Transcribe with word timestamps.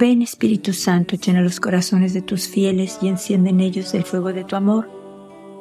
Ven 0.00 0.22
Espíritu 0.22 0.72
Santo, 0.72 1.16
llena 1.16 1.42
los 1.42 1.60
corazones 1.60 2.14
de 2.14 2.22
tus 2.22 2.48
fieles 2.48 2.98
y 3.02 3.08
enciende 3.08 3.50
en 3.50 3.60
ellos 3.60 3.92
el 3.92 4.04
fuego 4.04 4.32
de 4.32 4.44
tu 4.44 4.56
amor. 4.56 4.88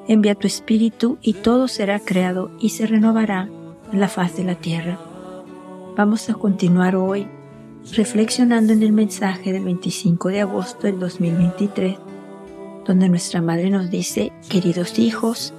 Envía 0.08 0.34
tu 0.34 0.48
Espíritu 0.48 1.18
y 1.22 1.34
todo 1.34 1.68
será 1.68 2.00
creado 2.00 2.50
y 2.58 2.70
se 2.70 2.88
renovará 2.88 3.50
en 3.92 4.00
la 4.00 4.08
faz 4.08 4.38
de 4.38 4.46
la 4.46 4.56
tierra. 4.56 4.98
Vamos 5.98 6.30
a 6.30 6.36
continuar 6.36 6.96
hoy 6.96 7.28
reflexionando 7.94 8.72
en 8.72 8.82
el 8.82 8.94
mensaje 8.94 9.52
del 9.52 9.66
25 9.66 10.30
de 10.30 10.40
agosto 10.40 10.88
del 10.88 11.02
2023, 11.02 11.98
donde 12.86 13.10
nuestra 13.10 13.42
Madre 13.42 13.70
nos 13.70 13.92
dice, 13.92 14.32
queridos 14.48 15.00
hijos, 15.00 15.54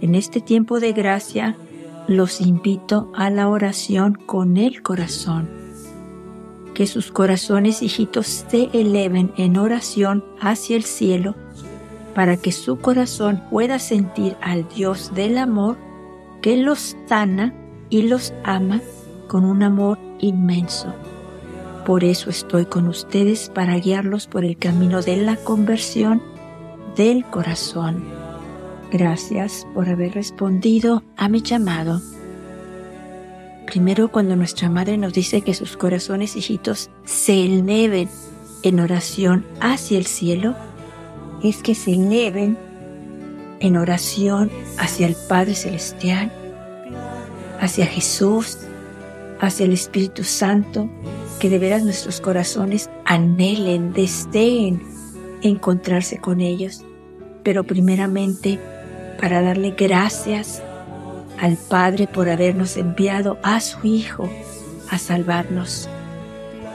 en 0.00 0.14
este 0.14 0.40
tiempo 0.40 0.80
de 0.80 0.94
gracia 0.94 1.54
los 2.08 2.40
invito 2.40 3.12
a 3.14 3.28
la 3.28 3.50
oración 3.50 4.14
con 4.14 4.56
el 4.56 4.80
corazón 4.80 5.61
que 6.74 6.86
sus 6.86 7.12
corazones 7.12 7.82
hijitos 7.82 8.44
se 8.48 8.70
eleven 8.72 9.32
en 9.36 9.56
oración 9.56 10.24
hacia 10.40 10.76
el 10.76 10.84
cielo, 10.84 11.34
para 12.14 12.36
que 12.36 12.52
su 12.52 12.78
corazón 12.78 13.42
pueda 13.50 13.78
sentir 13.78 14.36
al 14.40 14.68
Dios 14.68 15.14
del 15.14 15.38
amor 15.38 15.76
que 16.40 16.56
los 16.56 16.96
sana 17.06 17.54
y 17.88 18.02
los 18.02 18.34
ama 18.44 18.80
con 19.28 19.44
un 19.44 19.62
amor 19.62 19.98
inmenso. 20.18 20.94
Por 21.86 22.04
eso 22.04 22.30
estoy 22.30 22.66
con 22.66 22.86
ustedes 22.86 23.50
para 23.50 23.76
guiarlos 23.78 24.26
por 24.26 24.44
el 24.44 24.56
camino 24.56 25.02
de 25.02 25.16
la 25.16 25.36
conversión 25.36 26.22
del 26.96 27.24
corazón. 27.24 28.04
Gracias 28.92 29.66
por 29.74 29.88
haber 29.88 30.14
respondido 30.14 31.02
a 31.16 31.28
mi 31.28 31.42
llamado. 31.42 32.00
Primero 33.66 34.10
cuando 34.10 34.36
nuestra 34.36 34.68
madre 34.68 34.98
nos 34.98 35.12
dice 35.12 35.42
que 35.42 35.54
sus 35.54 35.76
corazones 35.76 36.36
hijitos 36.36 36.90
se 37.04 37.44
eleven 37.44 38.08
en 38.62 38.80
oración 38.80 39.46
hacia 39.60 39.98
el 39.98 40.06
cielo, 40.06 40.54
es 41.42 41.62
que 41.62 41.74
se 41.74 41.92
eleven 41.92 42.58
en 43.60 43.76
oración 43.76 44.50
hacia 44.78 45.06
el 45.06 45.16
Padre 45.28 45.54
Celestial, 45.54 46.32
hacia 47.60 47.86
Jesús, 47.86 48.58
hacia 49.40 49.66
el 49.66 49.72
Espíritu 49.72 50.24
Santo, 50.24 50.90
que 51.38 51.48
de 51.48 51.58
veras 51.58 51.82
nuestros 51.82 52.20
corazones 52.20 52.90
anhelen, 53.04 53.92
deseen 53.92 54.82
encontrarse 55.42 56.18
con 56.18 56.40
ellos, 56.40 56.84
pero 57.42 57.64
primeramente 57.64 58.58
para 59.20 59.42
darle 59.42 59.74
gracias 59.76 60.62
al 61.40 61.56
Padre 61.56 62.06
por 62.06 62.28
habernos 62.28 62.76
enviado 62.76 63.38
a 63.42 63.60
su 63.60 63.86
Hijo 63.86 64.28
a 64.90 64.98
salvarnos. 64.98 65.88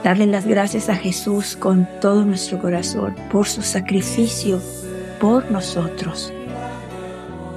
Darle 0.04 0.26
las 0.26 0.46
gracias 0.46 0.88
a 0.88 0.96
Jesús 0.96 1.56
con 1.56 1.88
todo 2.00 2.24
nuestro 2.24 2.60
corazón 2.60 3.14
por 3.30 3.46
su 3.46 3.62
sacrificio 3.62 4.60
por 5.20 5.50
nosotros. 5.50 6.32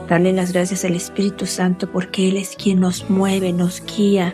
Darle 0.08 0.34
las 0.34 0.52
gracias 0.52 0.84
al 0.84 0.96
Espíritu 0.96 1.46
Santo 1.46 1.92
porque 1.92 2.28
Él 2.28 2.38
es 2.38 2.56
quien 2.56 2.80
nos 2.80 3.10
mueve, 3.10 3.54
nos 3.54 3.82
guía, 3.86 4.34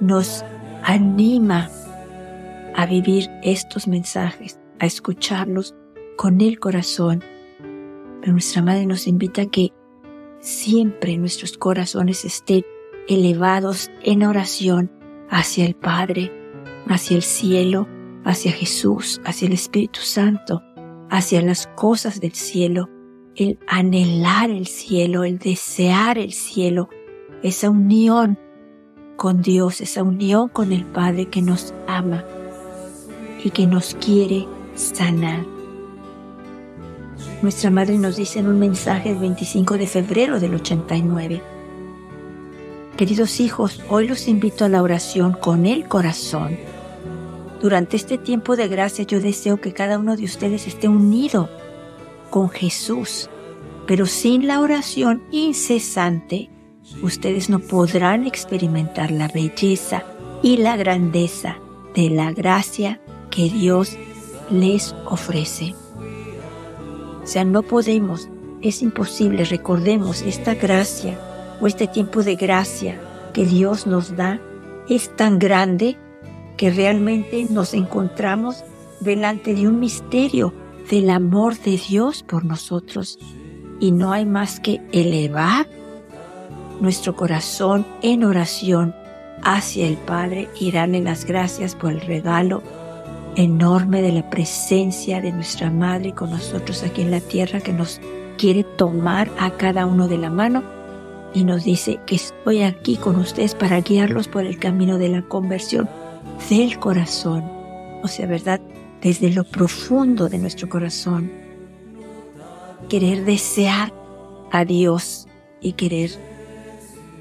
nos 0.00 0.44
anima 0.82 1.70
a 2.74 2.86
vivir 2.86 3.30
estos 3.42 3.88
mensajes, 3.88 4.58
a 4.80 4.86
escucharlos 4.86 5.74
con 6.16 6.40
el 6.40 6.58
corazón. 6.58 7.22
Pero 8.20 8.32
nuestra 8.32 8.62
Madre 8.62 8.86
nos 8.86 9.06
invita 9.06 9.42
a 9.42 9.46
que 9.46 9.72
siempre 10.44 11.16
nuestros 11.16 11.56
corazones 11.56 12.24
estén 12.24 12.64
elevados 13.08 13.90
en 14.02 14.22
oración 14.22 14.92
hacia 15.30 15.64
el 15.64 15.74
Padre, 15.74 16.30
hacia 16.86 17.16
el 17.16 17.22
cielo, 17.22 17.88
hacia 18.24 18.52
Jesús, 18.52 19.20
hacia 19.24 19.46
el 19.46 19.54
Espíritu 19.54 20.00
Santo, 20.00 20.62
hacia 21.10 21.40
las 21.40 21.66
cosas 21.74 22.20
del 22.20 22.32
cielo, 22.32 22.90
el 23.36 23.58
anhelar 23.66 24.50
el 24.50 24.66
cielo, 24.66 25.24
el 25.24 25.38
desear 25.38 26.18
el 26.18 26.32
cielo, 26.32 26.90
esa 27.42 27.70
unión 27.70 28.38
con 29.16 29.40
Dios, 29.40 29.80
esa 29.80 30.02
unión 30.02 30.48
con 30.48 30.72
el 30.72 30.84
Padre 30.84 31.26
que 31.26 31.40
nos 31.40 31.72
ama 31.86 32.22
y 33.42 33.50
que 33.50 33.66
nos 33.66 33.94
quiere 33.94 34.46
sanar. 34.74 35.53
Nuestra 37.44 37.68
madre 37.68 37.98
nos 37.98 38.16
dice 38.16 38.38
en 38.38 38.46
un 38.46 38.58
mensaje 38.58 39.10
el 39.10 39.18
25 39.18 39.76
de 39.76 39.86
febrero 39.86 40.40
del 40.40 40.54
89. 40.54 41.42
Queridos 42.96 43.38
hijos, 43.38 43.82
hoy 43.90 44.08
los 44.08 44.28
invito 44.28 44.64
a 44.64 44.70
la 44.70 44.82
oración 44.82 45.34
con 45.34 45.66
el 45.66 45.86
corazón. 45.86 46.56
Durante 47.60 47.98
este 47.98 48.16
tiempo 48.16 48.56
de 48.56 48.66
gracia 48.68 49.04
yo 49.04 49.20
deseo 49.20 49.58
que 49.58 49.74
cada 49.74 49.98
uno 49.98 50.16
de 50.16 50.24
ustedes 50.24 50.66
esté 50.66 50.88
unido 50.88 51.50
con 52.30 52.48
Jesús, 52.48 53.28
pero 53.86 54.06
sin 54.06 54.46
la 54.46 54.60
oración 54.60 55.22
incesante, 55.30 56.48
ustedes 57.02 57.50
no 57.50 57.58
podrán 57.58 58.26
experimentar 58.26 59.10
la 59.10 59.28
belleza 59.28 60.02
y 60.42 60.56
la 60.56 60.78
grandeza 60.78 61.58
de 61.94 62.08
la 62.08 62.32
gracia 62.32 63.02
que 63.30 63.50
Dios 63.50 63.98
les 64.48 64.94
ofrece. 65.04 65.74
O 67.24 67.26
sea, 67.26 67.42
no 67.44 67.62
podemos, 67.62 68.28
es 68.60 68.82
imposible, 68.82 69.46
recordemos, 69.46 70.20
esta 70.22 70.54
gracia 70.54 71.18
o 71.58 71.66
este 71.66 71.86
tiempo 71.86 72.22
de 72.22 72.36
gracia 72.36 73.00
que 73.32 73.46
Dios 73.46 73.86
nos 73.86 74.14
da 74.14 74.40
es 74.90 75.14
tan 75.16 75.38
grande 75.38 75.96
que 76.58 76.70
realmente 76.70 77.46
nos 77.48 77.72
encontramos 77.72 78.62
delante 79.00 79.54
de 79.54 79.66
un 79.66 79.80
misterio 79.80 80.52
del 80.90 81.08
amor 81.08 81.58
de 81.58 81.78
Dios 81.78 82.22
por 82.22 82.44
nosotros. 82.44 83.18
Y 83.80 83.90
no 83.90 84.12
hay 84.12 84.26
más 84.26 84.60
que 84.60 84.82
elevar 84.92 85.66
nuestro 86.78 87.16
corazón 87.16 87.86
en 88.02 88.22
oración 88.22 88.94
hacia 89.42 89.86
el 89.86 89.96
Padre 89.96 90.48
y 90.60 90.72
darle 90.72 91.00
las 91.00 91.24
gracias 91.24 91.74
por 91.74 91.92
el 91.92 92.02
regalo 92.02 92.62
enorme 93.36 94.02
de 94.02 94.12
la 94.12 94.28
presencia 94.30 95.20
de 95.20 95.32
nuestra 95.32 95.70
Madre 95.70 96.12
con 96.12 96.30
nosotros 96.30 96.82
aquí 96.82 97.02
en 97.02 97.10
la 97.10 97.20
tierra 97.20 97.60
que 97.60 97.72
nos 97.72 98.00
quiere 98.38 98.64
tomar 98.64 99.30
a 99.38 99.50
cada 99.56 99.86
uno 99.86 100.08
de 100.08 100.18
la 100.18 100.30
mano 100.30 100.62
y 101.34 101.44
nos 101.44 101.64
dice 101.64 101.98
que 102.06 102.14
estoy 102.14 102.62
aquí 102.62 102.96
con 102.96 103.16
ustedes 103.16 103.54
para 103.54 103.80
guiarlos 103.80 104.28
por 104.28 104.44
el 104.44 104.58
camino 104.58 104.98
de 104.98 105.08
la 105.08 105.22
conversión 105.22 105.88
del 106.48 106.78
corazón. 106.78 107.44
O 108.02 108.08
sea, 108.08 108.26
¿verdad? 108.26 108.60
Desde 109.02 109.30
lo 109.30 109.44
profundo 109.44 110.28
de 110.28 110.38
nuestro 110.38 110.68
corazón. 110.68 111.30
Querer 112.88 113.24
desear 113.24 113.92
a 114.52 114.64
Dios 114.64 115.26
y 115.60 115.72
querer 115.72 116.10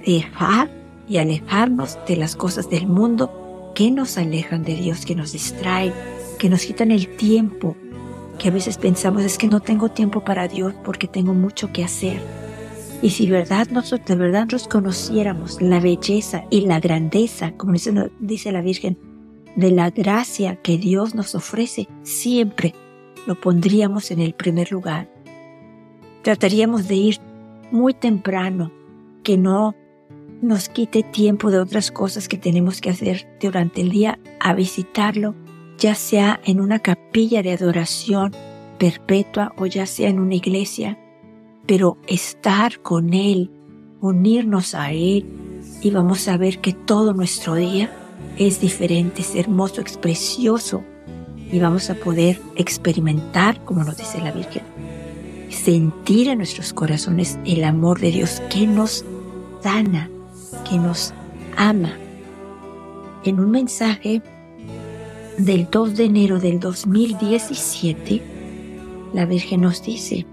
dejar 0.06 0.70
y 1.08 1.18
alejarnos 1.18 1.98
de 2.08 2.18
las 2.18 2.36
cosas 2.36 2.70
del 2.70 2.88
mundo 2.88 3.43
que 3.74 3.92
nos 3.92 4.18
alejan 4.18 4.64
de 4.64 4.76
Dios, 4.76 5.06
que 5.06 5.16
nos 5.16 5.32
distraen, 5.32 5.94
que 6.38 6.50
nos 6.50 6.66
quitan 6.66 6.92
el 6.92 7.08
tiempo, 7.16 7.76
que 8.38 8.50
a 8.50 8.52
veces 8.52 8.78
pensamos 8.78 9.24
es 9.24 9.38
que 9.38 9.48
no 9.48 9.60
tengo 9.60 9.90
tiempo 9.90 10.22
para 10.24 10.48
Dios 10.48 10.74
porque 10.84 11.08
tengo 11.08 11.34
mucho 11.34 11.72
que 11.72 11.84
hacer. 11.84 12.22
Y 13.02 13.10
si 13.10 13.30
verdad 13.30 13.68
nosotros 13.70 14.08
de 14.08 14.16
verdad 14.16 14.48
nos 14.52 14.68
conociéramos 14.68 15.62
la 15.62 15.80
belleza 15.80 16.46
y 16.50 16.62
la 16.62 16.80
grandeza, 16.80 17.52
como 17.58 17.74
dice 18.20 18.52
la 18.52 18.62
Virgen, 18.62 18.98
de 19.56 19.72
la 19.72 19.90
gracia 19.90 20.56
que 20.56 20.78
Dios 20.78 21.14
nos 21.14 21.36
ofrece, 21.36 21.88
siempre 22.04 22.74
lo 23.28 23.40
pondríamos 23.40 24.12
en 24.12 24.20
el 24.20 24.34
primer 24.34 24.72
lugar. 24.72 25.10
Trataríamos 26.22 26.88
de 26.88 26.96
ir 26.96 27.18
muy 27.72 27.94
temprano, 27.94 28.72
que 29.24 29.38
no 29.38 29.76
nos 30.44 30.70
quite 30.70 31.04
tiempo 31.04 31.50
de 31.50 31.60
otras 31.60 31.92
cosas 31.92 32.28
que 32.28 32.38
tenemos 32.38 32.82
que 32.82 32.90
hacer 32.90 33.28
durante 33.40 33.82
el 33.82 33.90
día 33.90 34.20
a 34.40 34.54
visitarlo, 34.54 35.36
ya 35.78 35.96
sea 35.96 36.40
en 36.46 36.60
una 36.60 36.80
capilla 36.80 37.42
de 37.42 37.54
adoración 37.54 38.32
perpetua 38.78 39.54
o 39.58 39.66
ya 39.66 39.86
sea 39.86 40.10
en 40.10 40.20
una 40.20 40.36
iglesia, 40.36 41.00
pero 41.66 41.98
estar 42.08 42.82
con 42.82 43.14
Él, 43.14 43.50
unirnos 44.02 44.76
a 44.76 44.92
Él 44.92 45.26
y 45.82 45.90
vamos 45.92 46.28
a 46.28 46.38
ver 46.38 46.60
que 46.60 46.74
todo 46.74 47.14
nuestro 47.14 47.56
día 47.56 47.92
es 48.38 48.60
diferente, 48.60 49.22
es 49.22 49.36
hermoso, 49.36 49.82
es 49.82 49.98
precioso 49.98 50.84
y 51.52 51.60
vamos 51.60 51.90
a 51.90 51.96
poder 51.96 52.42
experimentar, 52.56 53.64
como 53.64 53.84
nos 53.84 53.98
dice 53.98 54.20
la 54.20 54.32
Virgen, 54.32 54.64
sentir 55.50 56.28
en 56.28 56.40
nuestros 56.40 56.74
corazones 56.74 57.40
el 57.46 57.64
amor 57.64 58.00
de 58.00 58.12
Dios 58.12 58.42
que 58.50 58.68
nos 58.68 59.06
sana, 59.62 60.10
que 60.70 60.78
nos 60.78 61.14
ama. 61.58 61.94
En 63.24 63.40
un 63.40 63.52
mensaje 63.52 64.22
del 65.38 65.68
2 65.70 65.96
de 65.96 66.04
enero 66.06 66.40
del 66.40 66.60
2017, 66.60 68.22
la 69.14 69.26
Virgen 69.26 69.62
nos 69.62 69.84
dice, 69.84 70.26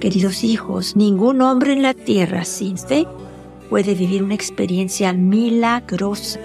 queridos 0.00 0.44
hijos, 0.44 0.96
ningún 0.96 1.42
hombre 1.42 1.72
en 1.72 1.82
la 1.82 1.94
tierra 1.94 2.44
sin 2.44 2.78
fe 2.78 3.06
puede 3.68 3.94
vivir 3.94 4.22
una 4.22 4.34
experiencia 4.34 5.12
milagrosa 5.12 6.40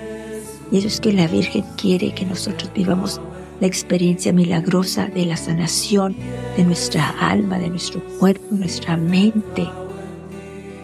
Y 0.72 0.78
eso 0.78 0.88
es 0.88 1.00
que 1.00 1.14
la 1.14 1.28
Virgen 1.28 1.64
quiere 1.76 2.14
que 2.14 2.26
nosotros 2.26 2.72
vivamos 2.74 3.20
la 3.60 3.68
experiencia 3.68 4.34
milagrosa 4.34 5.08
de 5.08 5.26
la 5.26 5.38
sanación 5.38 6.16
de 6.58 6.64
nuestra 6.64 7.10
alma, 7.20 7.58
de 7.58 7.70
nuestro 7.70 8.02
cuerpo, 8.20 8.46
de 8.52 8.60
nuestra 8.60 8.98
mente, 8.98 9.68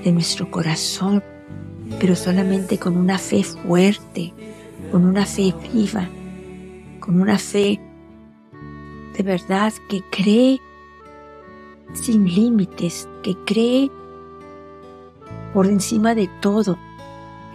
de 0.04 0.12
nuestro 0.12 0.50
corazón, 0.50 1.24
pero 2.00 2.16
solamente 2.16 2.78
con 2.78 2.98
una 2.98 3.18
fe 3.18 3.44
fuerte, 3.44 4.34
con 4.92 5.06
una 5.06 5.26
fe 5.26 5.54
viva, 5.74 6.10
con 7.00 7.22
una 7.22 7.38
fe 7.38 7.80
de 9.18 9.24
verdad 9.24 9.74
que 9.90 10.02
cree 10.12 10.60
sin 11.94 12.26
límites, 12.26 13.08
que 13.24 13.36
cree 13.46 13.92
por 15.54 15.68
encima 15.68 16.16
de 16.16 16.30
todo. 16.42 16.78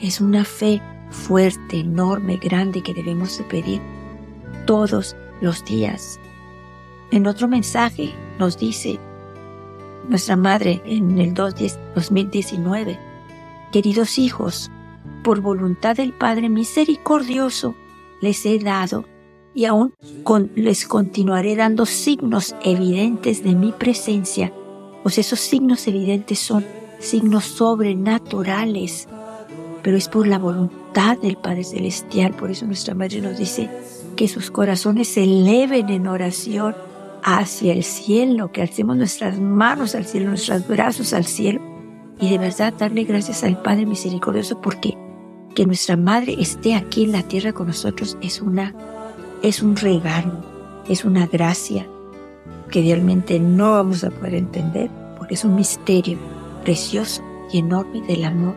Es 0.00 0.20
una 0.20 0.44
fe 0.44 0.82
fuerte, 1.10 1.80
enorme, 1.80 2.36
grande 2.36 2.82
que 2.82 2.94
debemos 2.94 3.38
de 3.38 3.44
pedir 3.44 3.80
todos 4.66 5.16
los 5.40 5.64
días. 5.64 6.20
En 7.10 7.26
otro 7.26 7.48
mensaje 7.48 8.12
nos 8.38 8.58
dice 8.58 8.98
nuestra 10.08 10.36
madre 10.36 10.82
en 10.84 11.18
el 11.18 11.34
2019, 11.34 12.98
queridos 13.76 14.18
hijos, 14.18 14.70
por 15.22 15.42
voluntad 15.42 15.96
del 15.96 16.14
Padre 16.14 16.48
misericordioso 16.48 17.74
les 18.22 18.46
he 18.46 18.58
dado 18.58 19.04
y 19.52 19.66
aún 19.66 19.92
les 20.54 20.86
continuaré 20.86 21.56
dando 21.56 21.84
signos 21.84 22.56
evidentes 22.64 23.44
de 23.44 23.54
mi 23.54 23.72
presencia, 23.72 24.50
pues 25.02 25.18
esos 25.18 25.40
signos 25.40 25.86
evidentes 25.88 26.38
son 26.38 26.64
signos 27.00 27.44
sobrenaturales, 27.44 29.08
pero 29.82 29.98
es 29.98 30.08
por 30.08 30.26
la 30.26 30.38
voluntad 30.38 31.18
del 31.18 31.36
Padre 31.36 31.62
Celestial. 31.62 32.32
Por 32.32 32.50
eso 32.50 32.64
nuestra 32.64 32.94
Madre 32.94 33.20
nos 33.20 33.36
dice 33.36 33.68
que 34.16 34.26
sus 34.26 34.50
corazones 34.50 35.08
se 35.08 35.24
eleven 35.24 35.90
en 35.90 36.06
oración 36.06 36.74
hacia 37.22 37.74
el 37.74 37.84
cielo, 37.84 38.52
que 38.52 38.62
alcemos 38.62 38.96
nuestras 38.96 39.38
manos 39.38 39.94
al 39.94 40.06
cielo, 40.06 40.30
nuestros 40.30 40.66
brazos 40.66 41.12
al 41.12 41.26
cielo 41.26 41.75
y 42.20 42.30
de 42.30 42.38
verdad 42.38 42.72
darle 42.78 43.04
gracias 43.04 43.44
al 43.44 43.60
Padre 43.60 43.86
misericordioso 43.86 44.60
porque 44.60 44.96
que 45.54 45.66
nuestra 45.66 45.96
Madre 45.96 46.36
esté 46.38 46.74
aquí 46.74 47.04
en 47.04 47.12
la 47.12 47.22
tierra 47.22 47.52
con 47.52 47.66
nosotros 47.66 48.16
es 48.20 48.40
una 48.40 48.74
es 49.42 49.62
un 49.62 49.76
regalo, 49.76 50.32
es 50.88 51.04
una 51.04 51.26
gracia 51.26 51.86
que 52.70 52.82
realmente 52.82 53.38
no 53.38 53.72
vamos 53.72 54.02
a 54.04 54.10
poder 54.10 54.34
entender 54.34 54.90
porque 55.18 55.34
es 55.34 55.44
un 55.44 55.54
misterio 55.54 56.18
precioso 56.62 57.22
y 57.52 57.58
enorme 57.58 58.02
del 58.02 58.24
amor 58.24 58.56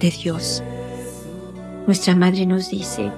de 0.00 0.10
Dios. 0.10 0.62
Nuestra 1.86 2.16
Madre 2.16 2.46
nos 2.46 2.70
dice, 2.70 3.12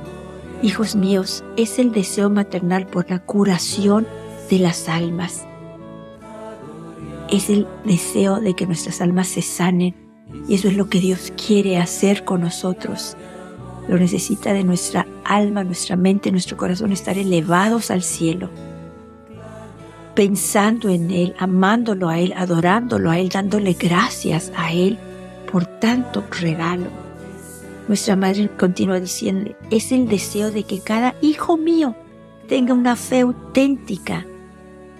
hijos 0.63 0.97
míos, 0.97 1.45
es 1.57 1.79
el 1.79 1.93
deseo 1.93 2.29
maternal 2.29 2.87
por 2.87 3.09
la 3.09 3.21
curación 3.21 4.07
de 4.51 4.59
las 4.59 4.89
almas. 4.89 5.47
Es 7.31 7.51
el 7.51 7.67
deseo 7.85 8.41
de 8.41 8.55
que 8.55 8.67
nuestras 8.67 9.01
almas 9.01 9.29
se 9.29 9.43
sanen 9.43 9.95
y 10.49 10.55
eso 10.55 10.69
es 10.69 10.77
lo 10.77 10.89
que 10.89 11.01
Dios 11.01 11.33
quiere 11.47 11.79
hacer 11.79 12.25
con 12.25 12.41
nosotros. 12.41 13.17
Lo 13.89 13.99
necesita 13.99 14.53
de 14.53 14.65
nuestra 14.65 15.07
alma, 15.25 15.65
nuestra 15.65 15.97
mente, 15.97 16.33
nuestro 16.33 16.57
corazón 16.57 16.93
estar 16.93 17.17
elevados 17.19 17.91
al 17.91 18.03
cielo 18.03 18.51
pensando 20.17 20.89
en 20.89 21.11
Él, 21.11 21.35
amándolo 21.39 22.09
a 22.09 22.19
Él, 22.19 22.33
adorándolo 22.37 23.11
a 23.11 23.19
Él, 23.21 23.29
dándole 23.29 23.75
gracias 23.75 24.51
a 24.57 24.73
Él 24.73 24.99
por 25.53 25.67
tanto 25.67 26.25
regalo. 26.41 26.87
Nuestra 27.87 28.17
madre 28.17 28.51
continúa 28.59 28.99
diciendo, 28.99 29.53
es 29.71 29.93
el 29.93 30.09
deseo 30.09 30.51
de 30.51 30.65
que 30.65 30.81
cada 30.81 31.15
hijo 31.21 31.57
mío 31.57 31.95
tenga 32.49 32.75
una 32.75 32.97
fe 32.97 33.21
auténtica, 33.21 34.27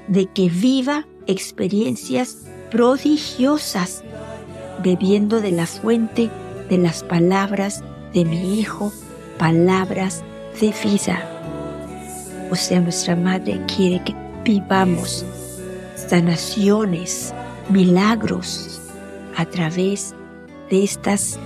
de 0.07 0.27
que 0.27 0.51
viva 0.51 1.07
experiencias 1.27 2.39
prodigiosas, 2.71 4.03
bebiendo 4.83 5.41
de 5.41 5.53
la 5.53 5.67
fuente 5.67 6.31
de 6.69 6.79
las 6.79 7.03
palabras 7.03 7.83
de 8.13 8.25
mi 8.25 8.59
hijo, 8.59 8.93
palabras 9.39 10.23
de 10.61 10.75
vida. 10.85 11.31
O 12.51 12.57
sea, 12.57 12.81
nuestra 12.81 13.17
madre 13.17 13.61
quiere 13.75 14.03
que 14.05 14.15
vivamos 14.45 15.25
sanaciones, 15.97 17.35
milagros 17.69 18.81
a 19.37 19.45
través 19.45 20.15
de 20.71 20.85
estas 20.85 21.39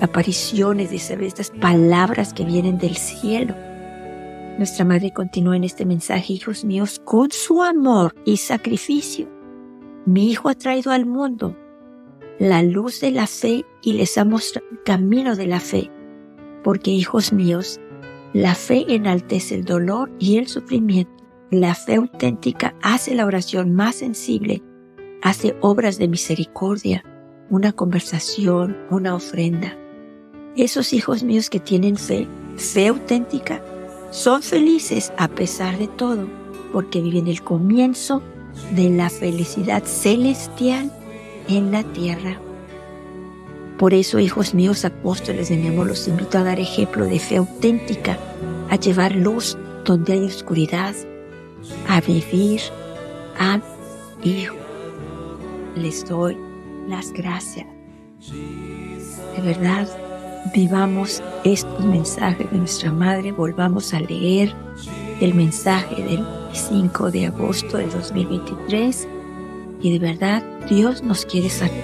apariciones, 0.00 0.90
de 0.90 1.26
estas 1.26 1.50
palabras 1.50 2.32
que 2.32 2.44
vienen 2.44 2.78
del 2.78 2.96
cielo. 2.96 3.54
Nuestra 4.58 4.84
madre 4.84 5.12
continúa 5.12 5.56
en 5.56 5.64
este 5.64 5.84
mensaje, 5.84 6.32
hijos 6.32 6.64
míos, 6.64 7.00
con 7.04 7.30
su 7.30 7.62
amor 7.62 8.14
y 8.24 8.36
sacrificio. 8.36 9.28
Mi 10.06 10.30
hijo 10.30 10.48
ha 10.48 10.54
traído 10.54 10.92
al 10.92 11.06
mundo 11.06 11.56
la 12.38 12.62
luz 12.62 13.00
de 13.00 13.10
la 13.10 13.26
fe 13.26 13.64
y 13.82 13.92
les 13.94 14.18
ha 14.18 14.24
mostrado 14.24 14.66
el 14.70 14.82
camino 14.82 15.36
de 15.36 15.46
la 15.46 15.60
fe, 15.60 15.90
porque 16.62 16.90
hijos 16.90 17.32
míos, 17.32 17.80
la 18.32 18.54
fe 18.54 18.84
enaltece 18.88 19.54
el 19.54 19.64
dolor 19.64 20.10
y 20.18 20.38
el 20.38 20.48
sufrimiento 20.48 21.14
la 21.60 21.74
fe 21.74 21.96
auténtica 21.96 22.74
hace 22.82 23.14
la 23.14 23.26
oración 23.26 23.72
más 23.72 23.96
sensible, 23.96 24.62
hace 25.22 25.56
obras 25.60 25.98
de 25.98 26.08
misericordia, 26.08 27.04
una 27.50 27.72
conversación, 27.72 28.76
una 28.90 29.14
ofrenda. 29.14 29.76
Esos 30.56 30.92
hijos 30.92 31.22
míos 31.22 31.50
que 31.50 31.60
tienen 31.60 31.96
fe, 31.96 32.26
fe 32.56 32.88
auténtica, 32.88 33.62
son 34.14 34.44
felices 34.44 35.12
a 35.18 35.26
pesar 35.26 35.76
de 35.76 35.88
todo, 35.88 36.28
porque 36.72 37.00
viven 37.00 37.26
el 37.26 37.42
comienzo 37.42 38.22
de 38.70 38.88
la 38.88 39.10
felicidad 39.10 39.82
celestial 39.82 40.92
en 41.48 41.72
la 41.72 41.82
tierra. 41.82 42.38
Por 43.76 43.92
eso, 43.92 44.20
hijos 44.20 44.54
míos 44.54 44.84
apóstoles 44.84 45.48
de 45.48 45.56
mi 45.56 45.66
amor, 45.66 45.88
los 45.88 46.06
invito 46.06 46.38
a 46.38 46.44
dar 46.44 46.60
ejemplo 46.60 47.06
de 47.06 47.18
fe 47.18 47.38
auténtica, 47.38 48.16
a 48.70 48.76
llevar 48.76 49.16
luz 49.16 49.58
donde 49.84 50.12
hay 50.12 50.24
oscuridad, 50.24 50.94
a 51.88 52.00
vivir 52.00 52.60
a 53.36 53.60
Hijo. 54.22 54.54
Les 55.74 56.08
doy 56.08 56.36
las 56.88 57.12
gracias. 57.12 57.66
De 58.30 59.42
verdad, 59.42 59.88
vivamos 60.52 61.22
estos 61.44 61.80
mensajes 61.84 62.50
de 62.50 62.58
nuestra 62.58 62.92
Madre, 62.92 63.32
volvamos 63.32 63.94
a 63.94 64.00
leer 64.00 64.54
el 65.20 65.34
mensaje 65.34 66.02
del 66.02 66.24
5 66.52 67.10
de 67.10 67.26
agosto 67.26 67.78
de 67.78 67.86
2023 67.86 69.08
y 69.80 69.92
de 69.92 69.98
verdad 69.98 70.42
Dios 70.68 71.02
nos 71.02 71.24
quiere 71.24 71.48
sanar. 71.48 71.74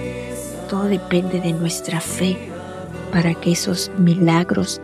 Todo 0.69 0.83
depende 0.83 1.39
de 1.39 1.53
nuestra 1.53 1.99
fe 1.99 2.37
para 3.11 3.33
que 3.33 3.51
esos 3.51 3.91
milagros 3.97 4.81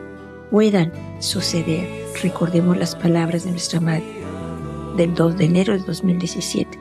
puedan 0.51 0.91
suceder. 1.19 1.87
Recordemos 2.21 2.77
las 2.77 2.95
palabras 2.95 3.43
de 3.43 3.51
nuestra 3.51 3.79
Madre 3.79 4.05
del 4.95 5.13
2 5.13 5.37
de 5.37 5.45
enero 5.45 5.73
de 5.73 5.79
2017. 5.79 6.79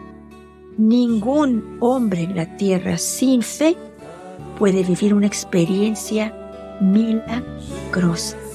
Ningún 0.78 1.78
hombre 1.80 2.22
en 2.22 2.36
la 2.36 2.56
tierra 2.56 2.98
sin 2.98 3.42
fe 3.42 3.76
puede 4.58 4.82
vivir 4.82 5.14
una 5.14 5.26
experiencia 5.26 6.34
milagrosa. 6.80 8.45